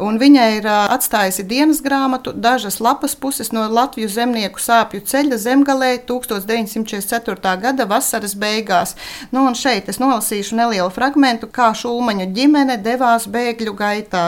Un 0.00 0.16
viņa 0.22 0.48
ir 0.56 0.70
uh, 0.70 0.88
atstājusi 0.94 1.44
dienas 1.44 1.82
grāmatu, 1.84 2.32
dažas 2.32 2.80
lapas 2.80 3.14
puses 3.14 3.52
no 3.52 3.66
Latvijas 3.68 4.16
zemnieku 4.16 4.62
sāpju 4.62 5.04
ceļa 5.04 5.40
zemgalē 5.44 5.92
1944. 6.08 7.10
2004. 7.10 7.60
gada 7.60 7.84
vasaras 7.84 8.34
beigās. 8.34 8.94
Nu, 9.32 9.44
šeit 9.54 9.88
es 9.90 10.00
nolasīšu 10.00 10.56
nelielu 10.58 10.90
fragment, 10.94 11.44
kā 11.54 11.70
Šulmaņa 11.76 12.30
ģimene 12.36 12.78
devās 12.82 13.26
bēgļu 13.30 13.74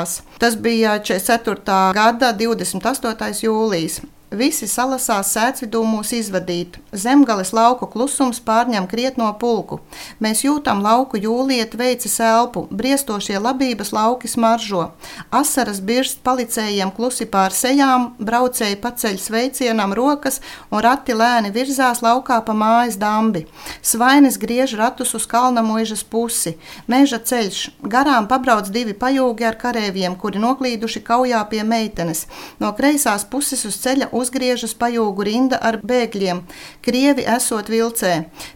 gaitās. 0.02 0.22
Tas 0.38 0.56
bija 0.56 0.98
44. 0.98 1.92
gada 1.94 2.32
28. 2.32 3.42
jūlijas. 3.42 4.00
Visi 4.32 4.64
salasās 4.64 5.28
sēdzvidū 5.34 5.82
mūs 5.84 6.14
izvadīt. 6.16 6.78
Zemgales 6.96 7.50
lauku 7.52 7.84
klusums 7.92 8.38
pārņem 8.40 8.86
krietno 8.88 9.26
pulku. 9.36 9.82
Mēs 10.24 10.40
jūtam 10.46 10.80
lauku 10.80 11.18
jūliet 11.20 11.74
veicis 11.76 12.14
elpu, 12.24 12.62
briestošie 12.72 13.36
labības 13.36 13.92
lauki 13.92 14.30
smaržo. 14.32 14.86
Asaras 15.28 15.82
birst 15.84 16.22
palicējiem 16.24 16.94
klusi 16.96 17.26
pār 17.28 17.52
sejām, 17.52 18.06
braucēji 18.24 18.78
paceļ 18.80 19.18
sveicienam 19.20 19.92
rokas 19.92 20.40
un 20.70 20.80
rati 20.80 21.12
lēni 21.12 21.52
virzās 21.52 22.00
laukā 22.00 22.40
pa 22.46 22.56
mājas 22.56 22.96
dambi. 22.96 23.44
Svainis 23.84 24.40
griež 24.40 24.78
ratus 24.80 25.12
uz 25.12 25.28
kalna 25.28 25.60
muižas 25.60 26.06
pusi. 26.08 26.54
Meža 26.88 27.20
ceļš. 27.20 27.66
Garām 27.84 28.30
pabrauc 28.32 28.72
divi 28.72 28.96
pajūgi 28.96 29.50
ar 29.50 29.60
karēviem, 29.60 30.16
kuri 30.16 30.40
noklīduši 30.40 31.04
kaujā 31.04 31.44
pie 31.52 31.62
meitenes. 31.68 32.24
No 32.64 32.72
kreisās 32.72 33.28
puses 33.28 33.68
uz 33.68 33.76
ceļa 33.84 34.08
uzgriežas 34.22 34.72
pajūgu 34.78 35.26
rinda 35.26 35.58
ar 35.58 35.80
bēgļiem. 35.82 36.42
Krievi 36.86 37.26
esot 37.28 37.68
vilcē. 37.72 38.12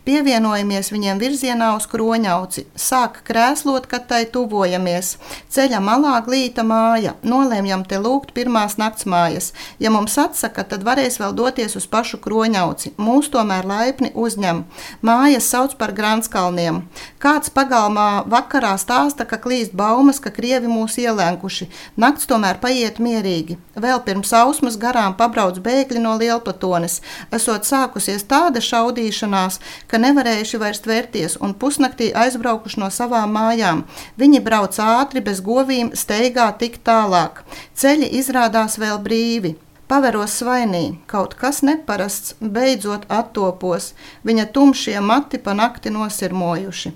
Pievienojamies 0.06 0.92
viņiem 0.94 1.20
virzienā 1.22 1.72
uz 1.76 1.88
kroņauci. 1.90 2.66
Sāk 2.78 3.20
krēslot, 3.26 3.88
kad 3.90 4.06
tai 4.10 4.24
tuvojamies. 4.30 5.16
Ceļa 5.52 5.82
malā 5.82 6.14
glīta 6.26 6.64
māja. 6.66 7.16
Nolēmjam 7.26 7.84
te 7.88 8.00
lūgt 8.02 8.32
pirmās 8.36 8.78
nakts 8.80 9.06
mājas. 9.06 9.52
Ja 9.82 9.92
mums 9.94 10.16
atsaka, 10.20 10.64
tad 10.64 10.86
varēs 10.86 11.20
vēl 11.22 11.34
doties 11.36 11.76
uz 11.78 11.86
pašu 11.90 12.20
kroņauci. 12.24 12.94
Mūs 13.00 13.30
tomēr 13.34 13.66
laipni 13.66 14.12
uzņem. 14.14 14.64
Mājas 15.06 15.50
sauc 15.52 15.76
par 15.80 15.94
Granskalniem. 15.96 16.82
Kāds 17.22 17.50
pagalmā 17.50 18.24
vakarā 18.30 18.74
stāsta, 18.80 19.26
ka 19.28 19.38
klīst 19.42 19.74
baumas, 19.76 20.20
ka 20.22 20.30
krievi 20.34 20.70
mūs 20.70 20.98
ielēnkuši. 21.02 21.68
Nakts 22.00 22.28
tomēr 22.30 22.60
paiet 22.62 23.00
mierīgi. 23.02 23.58
Vēl 23.76 24.02
pirms 24.06 24.32
ausmas 24.36 24.78
garām 24.80 25.16
pabrauc 25.18 25.55
daudz 25.56 25.64
bēgļi 25.64 26.00
no 26.02 26.16
Lielpatones, 26.18 27.00
esot 27.32 27.64
sākusies 27.64 28.26
tāda 28.28 28.60
šaudīšanās, 28.60 29.60
ka 29.88 29.98
nevarējuši 29.98 30.58
vairs 30.60 30.82
tvērties 30.84 31.38
un 31.40 31.54
pusnaktī 31.54 32.12
aizbraukuši 32.14 32.80
no 32.80 32.90
savām 32.90 33.32
mājām. 33.32 33.84
Viņi 34.18 34.42
brauc 34.42 34.76
ātri, 34.78 35.20
bez 35.20 35.40
govīm, 35.40 35.92
steigā 35.94 36.52
tik 36.58 36.82
tālāk. 36.84 37.44
Ceļi 37.74 38.12
izrādās 38.20 38.78
vēl 38.78 38.98
brīvi. 39.00 39.56
Paveros 39.86 40.32
svainī, 40.40 40.96
kaut 41.06 41.36
kas 41.38 41.60
neparasts, 41.62 42.32
beidzot 42.40 43.04
attopos, 43.06 43.92
viņa 44.26 44.48
tumšie 44.50 44.96
mati 44.98 45.38
pa 45.38 45.54
nakti 45.54 45.92
nosirmojuši. 45.94 46.90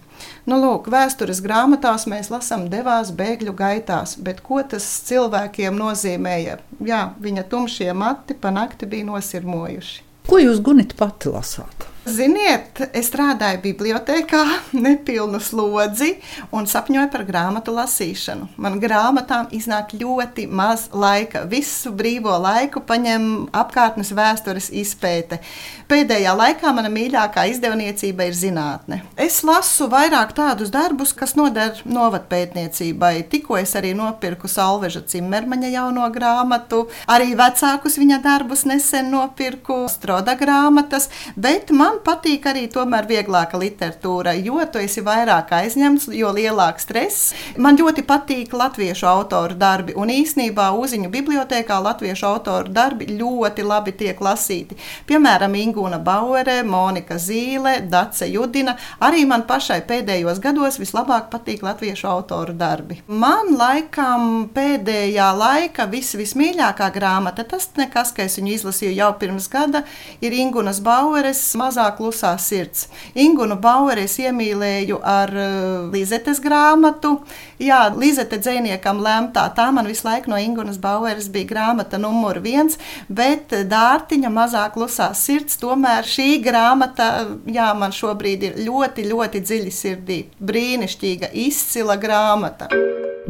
Nu, 0.51 0.59
lūk, 0.59 0.89
vēstures 0.91 1.39
grāmatās 1.45 2.09
mēs 2.11 2.33
lasām 2.35 2.67
devās 2.73 3.13
bēgļu 3.15 3.55
gaitās, 3.55 4.17
bet 4.19 4.43
ko 4.43 4.59
tas 4.67 4.89
cilvēkiem 5.07 5.79
nozīmēja? 5.79 6.59
Jā, 6.83 7.05
viņa 7.23 7.47
tumšie 7.53 7.93
mati 7.95 8.35
pa 8.35 8.51
nakti 8.51 8.91
bija 8.91 9.07
nosirmojuši. 9.13 10.03
Ko 10.27 10.43
jūs 10.43 10.59
gunit 10.59 10.99
pati 10.99 11.31
lasāt? 11.31 11.87
Ziniet, 12.09 12.79
es 12.97 13.11
strādāju 13.11 13.59
bibliotekā, 13.61 14.41
nepilnu 14.87 15.37
slodzi 15.45 16.15
un 16.57 16.65
sapņoju 16.65 17.11
par 17.13 17.27
grāmatu 17.29 17.75
lasīšanu. 17.77 18.47
Man 18.57 18.79
grāmatām 18.81 19.51
iznāk 19.53 19.93
ļoti 20.01 20.47
maz 20.49 20.87
laika. 20.97 21.45
Visu 21.51 21.93
brīvo 21.93 22.33
laiku 22.41 22.81
paņem 22.89 23.27
apkārtnes 23.53 24.15
vēstures 24.17 24.71
izpēte. 24.81 25.43
Pēdējā 25.91 26.33
laikā 26.39 26.73
mana 26.73 26.89
mīļākā 26.93 27.45
izdevniecība 27.51 28.31
ir 28.31 28.39
zinātne. 28.39 29.03
Es 29.21 29.43
lasu 29.45 29.91
vairāk 29.93 30.33
tādus 30.39 30.73
darbus, 30.73 31.13
kas 31.13 31.37
noder 31.37 31.83
novatpētniecībai. 31.85 33.27
Tikko 33.29 33.61
es 33.61 33.77
arī 33.77 33.93
nopirku 33.99 34.49
Salveža 34.49 35.03
Cimermaņa 35.11 35.75
jauno 35.75 36.09
grāmatu, 36.15 36.87
arī 37.11 37.35
vecākus 37.37 38.01
viņa 38.01 38.23
darbus 38.25 38.65
nesen 38.71 39.13
nopirku, 39.13 39.83
Stroda 39.91 40.39
grāmatas, 40.39 41.11
bet 41.37 41.75
man 41.75 41.90
patīk 42.05 42.47
arī 42.47 42.67
tomēr 42.71 43.07
vieglāka 43.09 43.59
literatūra, 43.61 44.37
jo 44.39 44.61
tu 44.73 44.81
esi 44.81 45.03
vairāk 45.05 45.51
aizņemts, 45.59 46.09
jo 46.15 46.31
lielāks 46.35 46.87
stress. 46.87 47.33
Man 47.61 47.79
ļoti 47.81 48.05
patīk 48.07 48.55
latviešu 48.57 49.09
autoru 49.11 49.57
darbi, 49.59 49.95
un 49.99 50.13
īsnībā 50.15 50.71
Uziņu 50.81 51.11
bibliotekā 51.13 51.81
latviešu 51.83 52.27
autoru 52.29 52.73
darbi 52.73 53.09
ļoti 53.19 53.65
labi 53.67 53.95
tiek 53.97 54.21
lasīti. 54.23 54.79
Piemēram, 55.09 55.57
Ingūna 55.59 55.99
Bauere, 56.05 56.61
Monika 56.63 57.19
Zīle, 57.21 57.81
Dace 57.91 58.29
Judina. 58.31 58.77
Arī 59.03 59.27
man 59.29 59.47
pašai 59.49 59.81
pēdējos 59.89 60.41
gados 60.45 60.79
vislabāk 60.81 61.31
patīk 61.33 61.65
latviešu 61.67 62.09
autoru 62.11 62.55
darbi. 62.57 63.01
Man 63.07 63.55
laikam 63.59 64.49
pēdējā 64.55 65.31
laika 65.37 65.89
vis, 65.91 66.13
vismīļākā 66.19 66.91
grāmata, 66.95 67.45
tas 67.49 67.71
nekas, 67.81 68.15
ka 68.17 68.27
es 68.29 68.39
viņu 68.41 68.55
izlasīju 68.59 68.97
jau 68.99 69.11
pirms 69.21 69.49
gada, 69.53 69.85
ir 70.21 70.37
Ingūnas 70.37 70.83
Baueres 70.85 71.43
Mazā 71.59 71.80
klusā 71.97 72.35
sirds. 72.37 72.91
Ingūnu 73.17 73.57
Baueri 73.61 74.05
es 74.05 74.19
iemīlēju 74.21 75.01
ar 75.01 75.33
uh, 75.33 75.89
Lizetes 75.95 76.43
grāmatu. 76.45 77.17
Jā, 77.61 77.87
Lizete 77.97 78.37
dzēniekam 78.37 79.01
lemtā. 79.01 79.47
Tā 79.57 79.71
man 79.73 79.89
visu 79.89 80.05
laiku 80.09 80.35
no 80.35 80.37
Ingūnas 80.41 80.77
Baueres 80.81 81.33
bija 81.33 81.49
grāmata 81.55 81.97
numur 82.01 82.43
viens, 82.45 82.77
bet 83.09 83.57
Dārtiņa 83.73 84.33
Mazā 84.33 84.69
klusā 84.77 85.11
sirds 85.17 85.57
to 85.57 85.71
tomēr 85.71 86.07
šī 86.09 86.41
grāmata 86.45 87.11
jā, 87.51 87.71
man 87.79 87.95
šobrīd 87.95 88.49
ir 88.49 88.59
ļoti, 88.67 89.07
ļoti 89.11 89.45
dziļi 89.47 89.75
sirdī. 89.75 90.21
Brīnišķīga, 90.43 91.33
izcila 91.47 91.99
grāmata. 92.01 92.71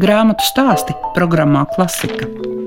Grāmatu 0.00 0.46
stāsti 0.46 0.96
programmā 1.16 1.66
Klasika. 1.74 2.59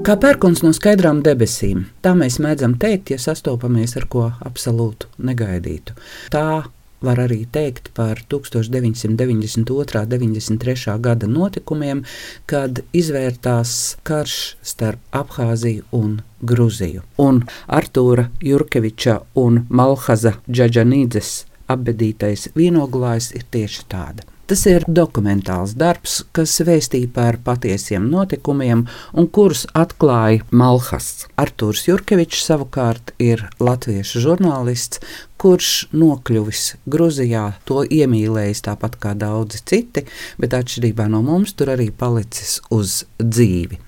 Kā 0.00 0.14
pērkons 0.16 0.62
no 0.64 0.70
skaidrām 0.72 1.18
debesīm, 1.20 1.82
tā 2.00 2.14
mēs 2.16 2.38
mēdzam 2.40 2.78
teikt, 2.80 3.10
ja 3.12 3.18
sastopamies 3.20 3.92
ar 4.00 4.06
ko 4.08 4.22
absolūti 4.48 5.10
negaidītu. 5.28 5.92
Tā 6.32 6.62
var 7.04 7.20
arī 7.20 7.42
teikt 7.52 7.90
par 7.92 8.22
1992. 8.32 10.00
un 10.00 10.08
93. 10.08 10.96
gada 11.04 11.28
notikumiem, 11.28 12.00
kad 12.48 12.80
izvērtās 12.96 13.74
karš 14.08 14.38
starp 14.72 15.04
Abhāziju 15.12 15.84
un 15.92 16.16
Gruziju. 16.40 17.04
Un 17.20 17.44
Artūra 17.68 18.30
Jurkeviča 18.40 19.20
un 19.44 19.66
Malhaza 19.68 20.38
Džaģanīdzes 20.48 21.34
apbedītais 21.68 22.50
vīnoglājs 22.56 23.34
ir 23.36 23.44
tieši 23.52 23.88
tāda. 23.92 24.24
Tas 24.50 24.64
ir 24.66 24.82
dokumentāls 24.90 25.76
darbs, 25.78 26.16
kas 26.34 26.56
vēstīja 26.66 27.06
par 27.14 27.36
patiesiem 27.46 28.08
notikumiem 28.10 28.80
un 29.14 29.28
kurus 29.30 29.60
atklāja 29.78 30.42
Malhas. 30.50 31.28
Artūrs 31.38 31.84
Jurkevičs 31.86 32.42
savukārt 32.48 33.12
ir 33.22 33.44
latviešu 33.62 34.24
žurnālists, 34.24 34.98
kurš 35.40 35.88
nokļuvis 35.96 36.64
Grūzijā, 36.90 37.44
to 37.64 37.80
iemīlējis 37.88 38.64
tāpat 38.66 38.98
kā 39.00 39.14
daudzi 39.16 39.62
citi, 39.64 40.04
bet 40.40 40.54
atšķirībā 40.56 41.06
no 41.08 41.22
mums 41.24 41.54
tur 41.56 41.72
arī 41.72 41.88
palicis 41.90 42.58
uz 42.74 43.04
dzīvi. 43.16 43.78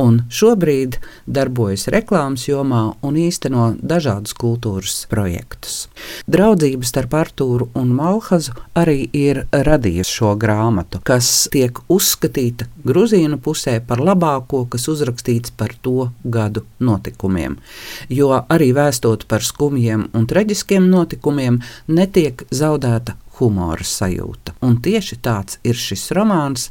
Un 0.00 0.22
šobrīd 0.32 0.98
darbojas 1.26 1.86
reklāmas 1.92 2.46
jomā 2.48 2.82
un 3.04 3.18
īsteno 3.20 3.72
dažādus 3.78 4.34
kultūras 4.38 5.02
projektus. 5.12 5.86
Draudzība 6.30 6.88
starp 6.88 7.16
Artūru 7.20 7.68
un 7.78 7.92
Malhazu 7.96 8.56
arī 8.78 9.04
ir 9.12 9.44
radījusi 9.52 10.16
šo 10.18 10.34
grāmatu, 10.40 11.02
kas 11.04 11.30
tiek 11.52 11.82
uzskatīta 11.92 12.68
Grūzīnu 12.88 13.38
pusē 13.42 13.76
par 13.86 14.00
labāko, 14.02 14.64
kas 14.72 14.88
uzrakstīts 14.90 15.52
par 15.56 15.76
to 15.84 16.08
gadu 16.24 16.64
notikumiem. 16.82 17.58
Jo 18.10 18.32
arī 18.50 18.72
vēstot 18.74 19.28
par 19.30 19.44
skumjiem 19.46 20.08
un 20.16 20.26
traģiskiem 20.30 20.88
notikumiem, 20.88 21.01
notikumiem 21.02 21.60
netiek 21.90 22.46
zaudēta 22.54 23.18
humora 23.38 23.84
sajūta. 23.86 24.56
Un 24.62 24.78
tieši 24.84 25.18
tāds 25.24 25.58
ir 25.66 25.78
šis 25.78 26.10
romāns, 26.16 26.68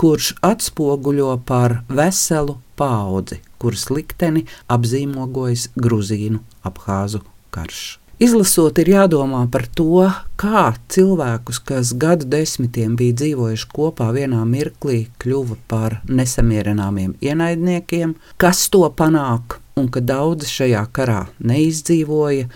kurš 0.00 0.34
atspoguļo 0.44 1.34
par 1.46 1.82
veselu 1.88 2.58
paudzi, 2.78 3.40
kuras 3.62 3.90
likteni 3.92 4.46
apzīmogojas 4.72 5.70
Gruzīnu 5.76 6.40
apgāzu 6.66 7.22
karš. 7.54 7.84
Izlasot, 8.22 8.78
ir 8.78 8.92
jādomā 8.92 9.40
par 9.50 9.64
to, 9.74 10.04
kā 10.38 10.68
cilvēkus, 10.94 11.58
kas 11.66 11.90
gadu 11.98 12.28
desmitiem 12.30 12.94
bija 12.96 13.16
dzīvojuši 13.20 13.66
kopā 13.74 14.12
vienā 14.14 14.44
mirklī, 14.46 15.08
kļuva 15.18 15.58
par 15.68 15.98
nesamierināmiem 16.06 17.16
ienaidniekiem, 17.18 18.14
kas 18.38 18.68
to 18.70 18.86
panāk 18.94 19.58
un 19.80 19.88
ka 19.90 20.00
daudzi 20.00 20.48
šajā 20.50 20.82
karā 20.94 21.20
neizdzīvoja, 21.42 22.48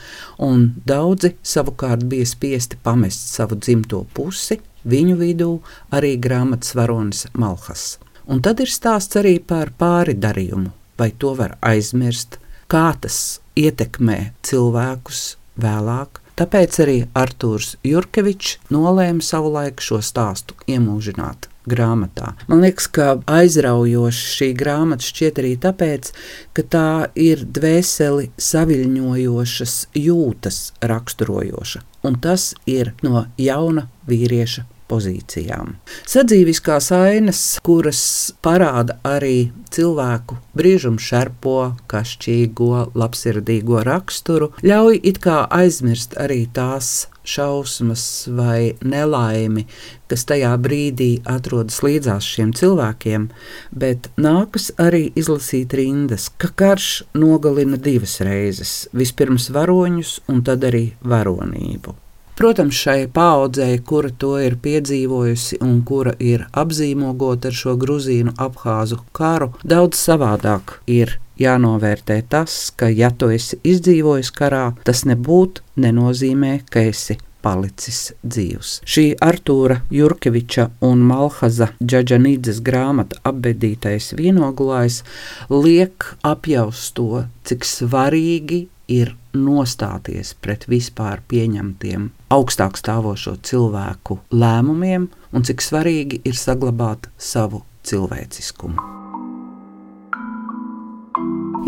un 0.45 0.69
daudzi 0.87 1.35
savukārt 1.43 2.07
bija 2.11 2.27
spiesti 2.29 2.79
pamest 2.83 3.33
savu 3.35 3.59
dzimto 3.59 4.05
pusi, 4.15 4.61
viņu 4.89 5.17
vidū 5.19 5.51
arī 5.95 6.15
grāmatas 6.23 6.77
varonis 6.79 7.27
Malhas. 7.35 7.99
Un 8.29 8.43
tad 8.45 8.61
ir 8.61 8.71
stāsts 8.71 9.19
arī 9.19 9.39
par 9.41 9.73
pāri 9.81 10.15
darījumu, 10.15 10.71
vai 11.01 11.11
to 11.17 11.35
var 11.39 11.57
aizmirst, 11.65 12.39
kā 12.69 12.93
tas 13.01 13.41
ietekmē 13.57 14.19
cilvēkus 14.45 15.23
vēlāk. 15.59 16.21
Tāpēc 16.39 16.77
arī 16.85 16.99
Arthurs 17.19 17.73
Jurkevičs 17.83 18.61
nolēma 18.71 19.25
savulaik 19.27 19.83
šo 19.83 19.99
stāstu 20.07 20.55
iemūžināt 20.71 21.49
grāmatā. 21.69 22.31
Man 22.47 22.63
liekas, 22.63 22.87
ka 22.95 23.09
aizraujoša 23.27 24.31
šī 24.37 24.49
grāmata 24.61 25.03
šķiet 25.09 25.43
arī 25.43 25.53
tāpēc, 25.67 26.13
ka 26.55 26.65
tā 26.77 26.87
ir 27.19 27.43
dvēseli 27.43 28.31
saviļņojošas 28.39 29.77
jūtas 29.99 30.63
raksturojoša, 30.95 31.85
un 32.07 32.23
tas 32.23 32.53
ir 32.71 32.95
no 33.03 33.27
jauna 33.35 33.89
vīrieša 34.07 34.69
pozīcijām. 34.89 35.77
Sadzīviskās 36.09 36.91
ainas, 36.97 37.43
kuras 37.65 38.01
parāda 38.45 38.99
arī 39.07 39.51
cilvēku 39.75 40.39
brīžumu 40.59 41.03
šerpo, 41.03 41.59
kašķīgo, 41.91 42.89
labsirdīgo 42.99 43.85
raksturu, 43.87 44.53
ļauj 44.65 45.01
it 45.13 45.21
kā 45.25 45.45
aizmirst 45.61 46.17
arī 46.21 46.47
tās 46.55 47.09
šausmas 47.29 48.03
vai 48.33 48.73
nelaimi, 48.81 49.67
kas 50.09 50.25
tajā 50.29 50.55
brīdī 50.65 51.11
atrodas 51.29 51.83
līdzās 51.85 52.25
šiem 52.25 52.55
cilvēkiem, 52.57 53.29
bet 53.71 54.09
nākas 54.17 54.71
arī 54.81 55.09
izlasīt 55.19 55.77
rindas, 55.77 56.31
ka 56.41 56.49
karš 56.49 56.91
nogalina 57.15 57.77
divas 57.77 58.19
reizes- 58.25 58.75
vispirms 59.01 59.51
varoņus 59.53 60.21
un 60.29 60.43
tad 60.43 60.65
arī 60.65 60.93
varonību. 61.05 62.08
Protams, 62.39 62.75
šai 62.75 63.09
paudzei, 63.11 63.81
kura 63.83 64.13
to 64.15 64.37
ir 64.39 64.55
piedzīvojusi 64.63 65.57
un 65.67 65.81
kura 65.83 66.13
ir 66.23 66.45
apzīmogota 66.63 67.51
ar 67.51 67.57
šo 67.61 67.75
gruzīnu 67.83 68.37
apgāzu 68.39 69.01
karu, 69.19 69.49
daudz 69.67 69.99
savādāk 69.99 70.77
ir 70.87 71.17
jānovērtē 71.43 72.21
tas, 72.31 72.55
ka, 72.79 72.93
ja 72.95 73.11
tu 73.11 73.33
esi 73.35 73.59
izdzīvojis 73.67 74.31
karā, 74.39 74.69
tas 74.87 75.03
nebūtu 75.11 75.67
nenozīmē, 75.83 76.53
ka 76.71 76.87
esi 76.93 77.19
palicis 77.43 78.13
dzīvs. 78.23 78.79
Šī 78.87 79.09
Artūra 79.25 79.81
Jurkeviča 79.99 80.71
un 80.87 81.03
Malhaza 81.11 81.73
Džaģanīdzes 81.83 82.63
grāmata 82.63 83.19
apbedītais 83.27 84.13
vienogulājs 84.19 85.03
liek 85.51 86.13
apjaust 86.23 86.95
to, 86.99 87.25
cik 87.51 87.67
svarīgi 87.67 88.69
ir 88.89 89.15
nostāties 89.37 90.35
pret 90.43 90.67
vispār 90.69 91.23
pieņemtiem 91.31 92.11
augstāk 92.35 92.81
stāvošo 92.81 93.37
cilvēku 93.45 94.21
lēmumiem 94.35 95.09
un 95.33 95.49
cik 95.49 95.65
svarīgi 95.65 96.23
ir 96.25 96.39
saglabāt 96.39 97.11
savu 97.17 97.63
cilvēciskumu. 97.89 98.98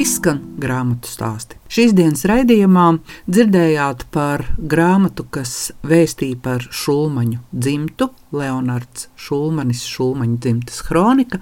Izskan 0.01 0.41
grāmatu 0.61 1.11
stāsti. 1.11 1.59
Šīs 1.71 1.93
dienas 1.97 2.25
raidījumā 2.29 2.87
dzirdējāt 3.29 4.07
par 4.15 4.47
grāmatu, 4.57 5.27
kas 5.31 5.71
vēstīja 5.87 6.39
par 6.43 6.65
Šulmaņu 6.65 7.41
dzimtu, 7.53 8.11
Leonards 8.35 9.09
Šulmanis, 9.21 9.85
Šulmaņa 9.91 10.39
dzimtas 10.41 10.81
kronika, 10.87 11.41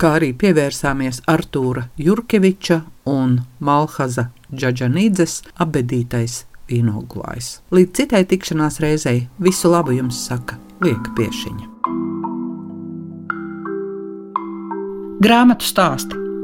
kā 0.00 0.14
arī 0.18 0.32
pievērsāmies 0.40 1.22
Artūra 1.28 1.88
Jurkeviča 2.00 2.82
un 3.12 3.40
Malhaza 3.60 4.30
Džaģanīdzes 4.54 5.42
abedītais 5.60 6.44
vīnoglājs. 6.70 7.58
Līdz 7.74 8.00
citai 8.00 8.24
tikšanās 8.28 8.80
reizei 8.84 9.26
visu 9.42 9.72
labu 9.72 9.96
jums 9.96 10.22
saka 10.28 10.56
Lieka 10.84 11.12
Piešiņa. 11.18 11.74
Grāmatu 15.18 15.66
stāsti 15.66 16.27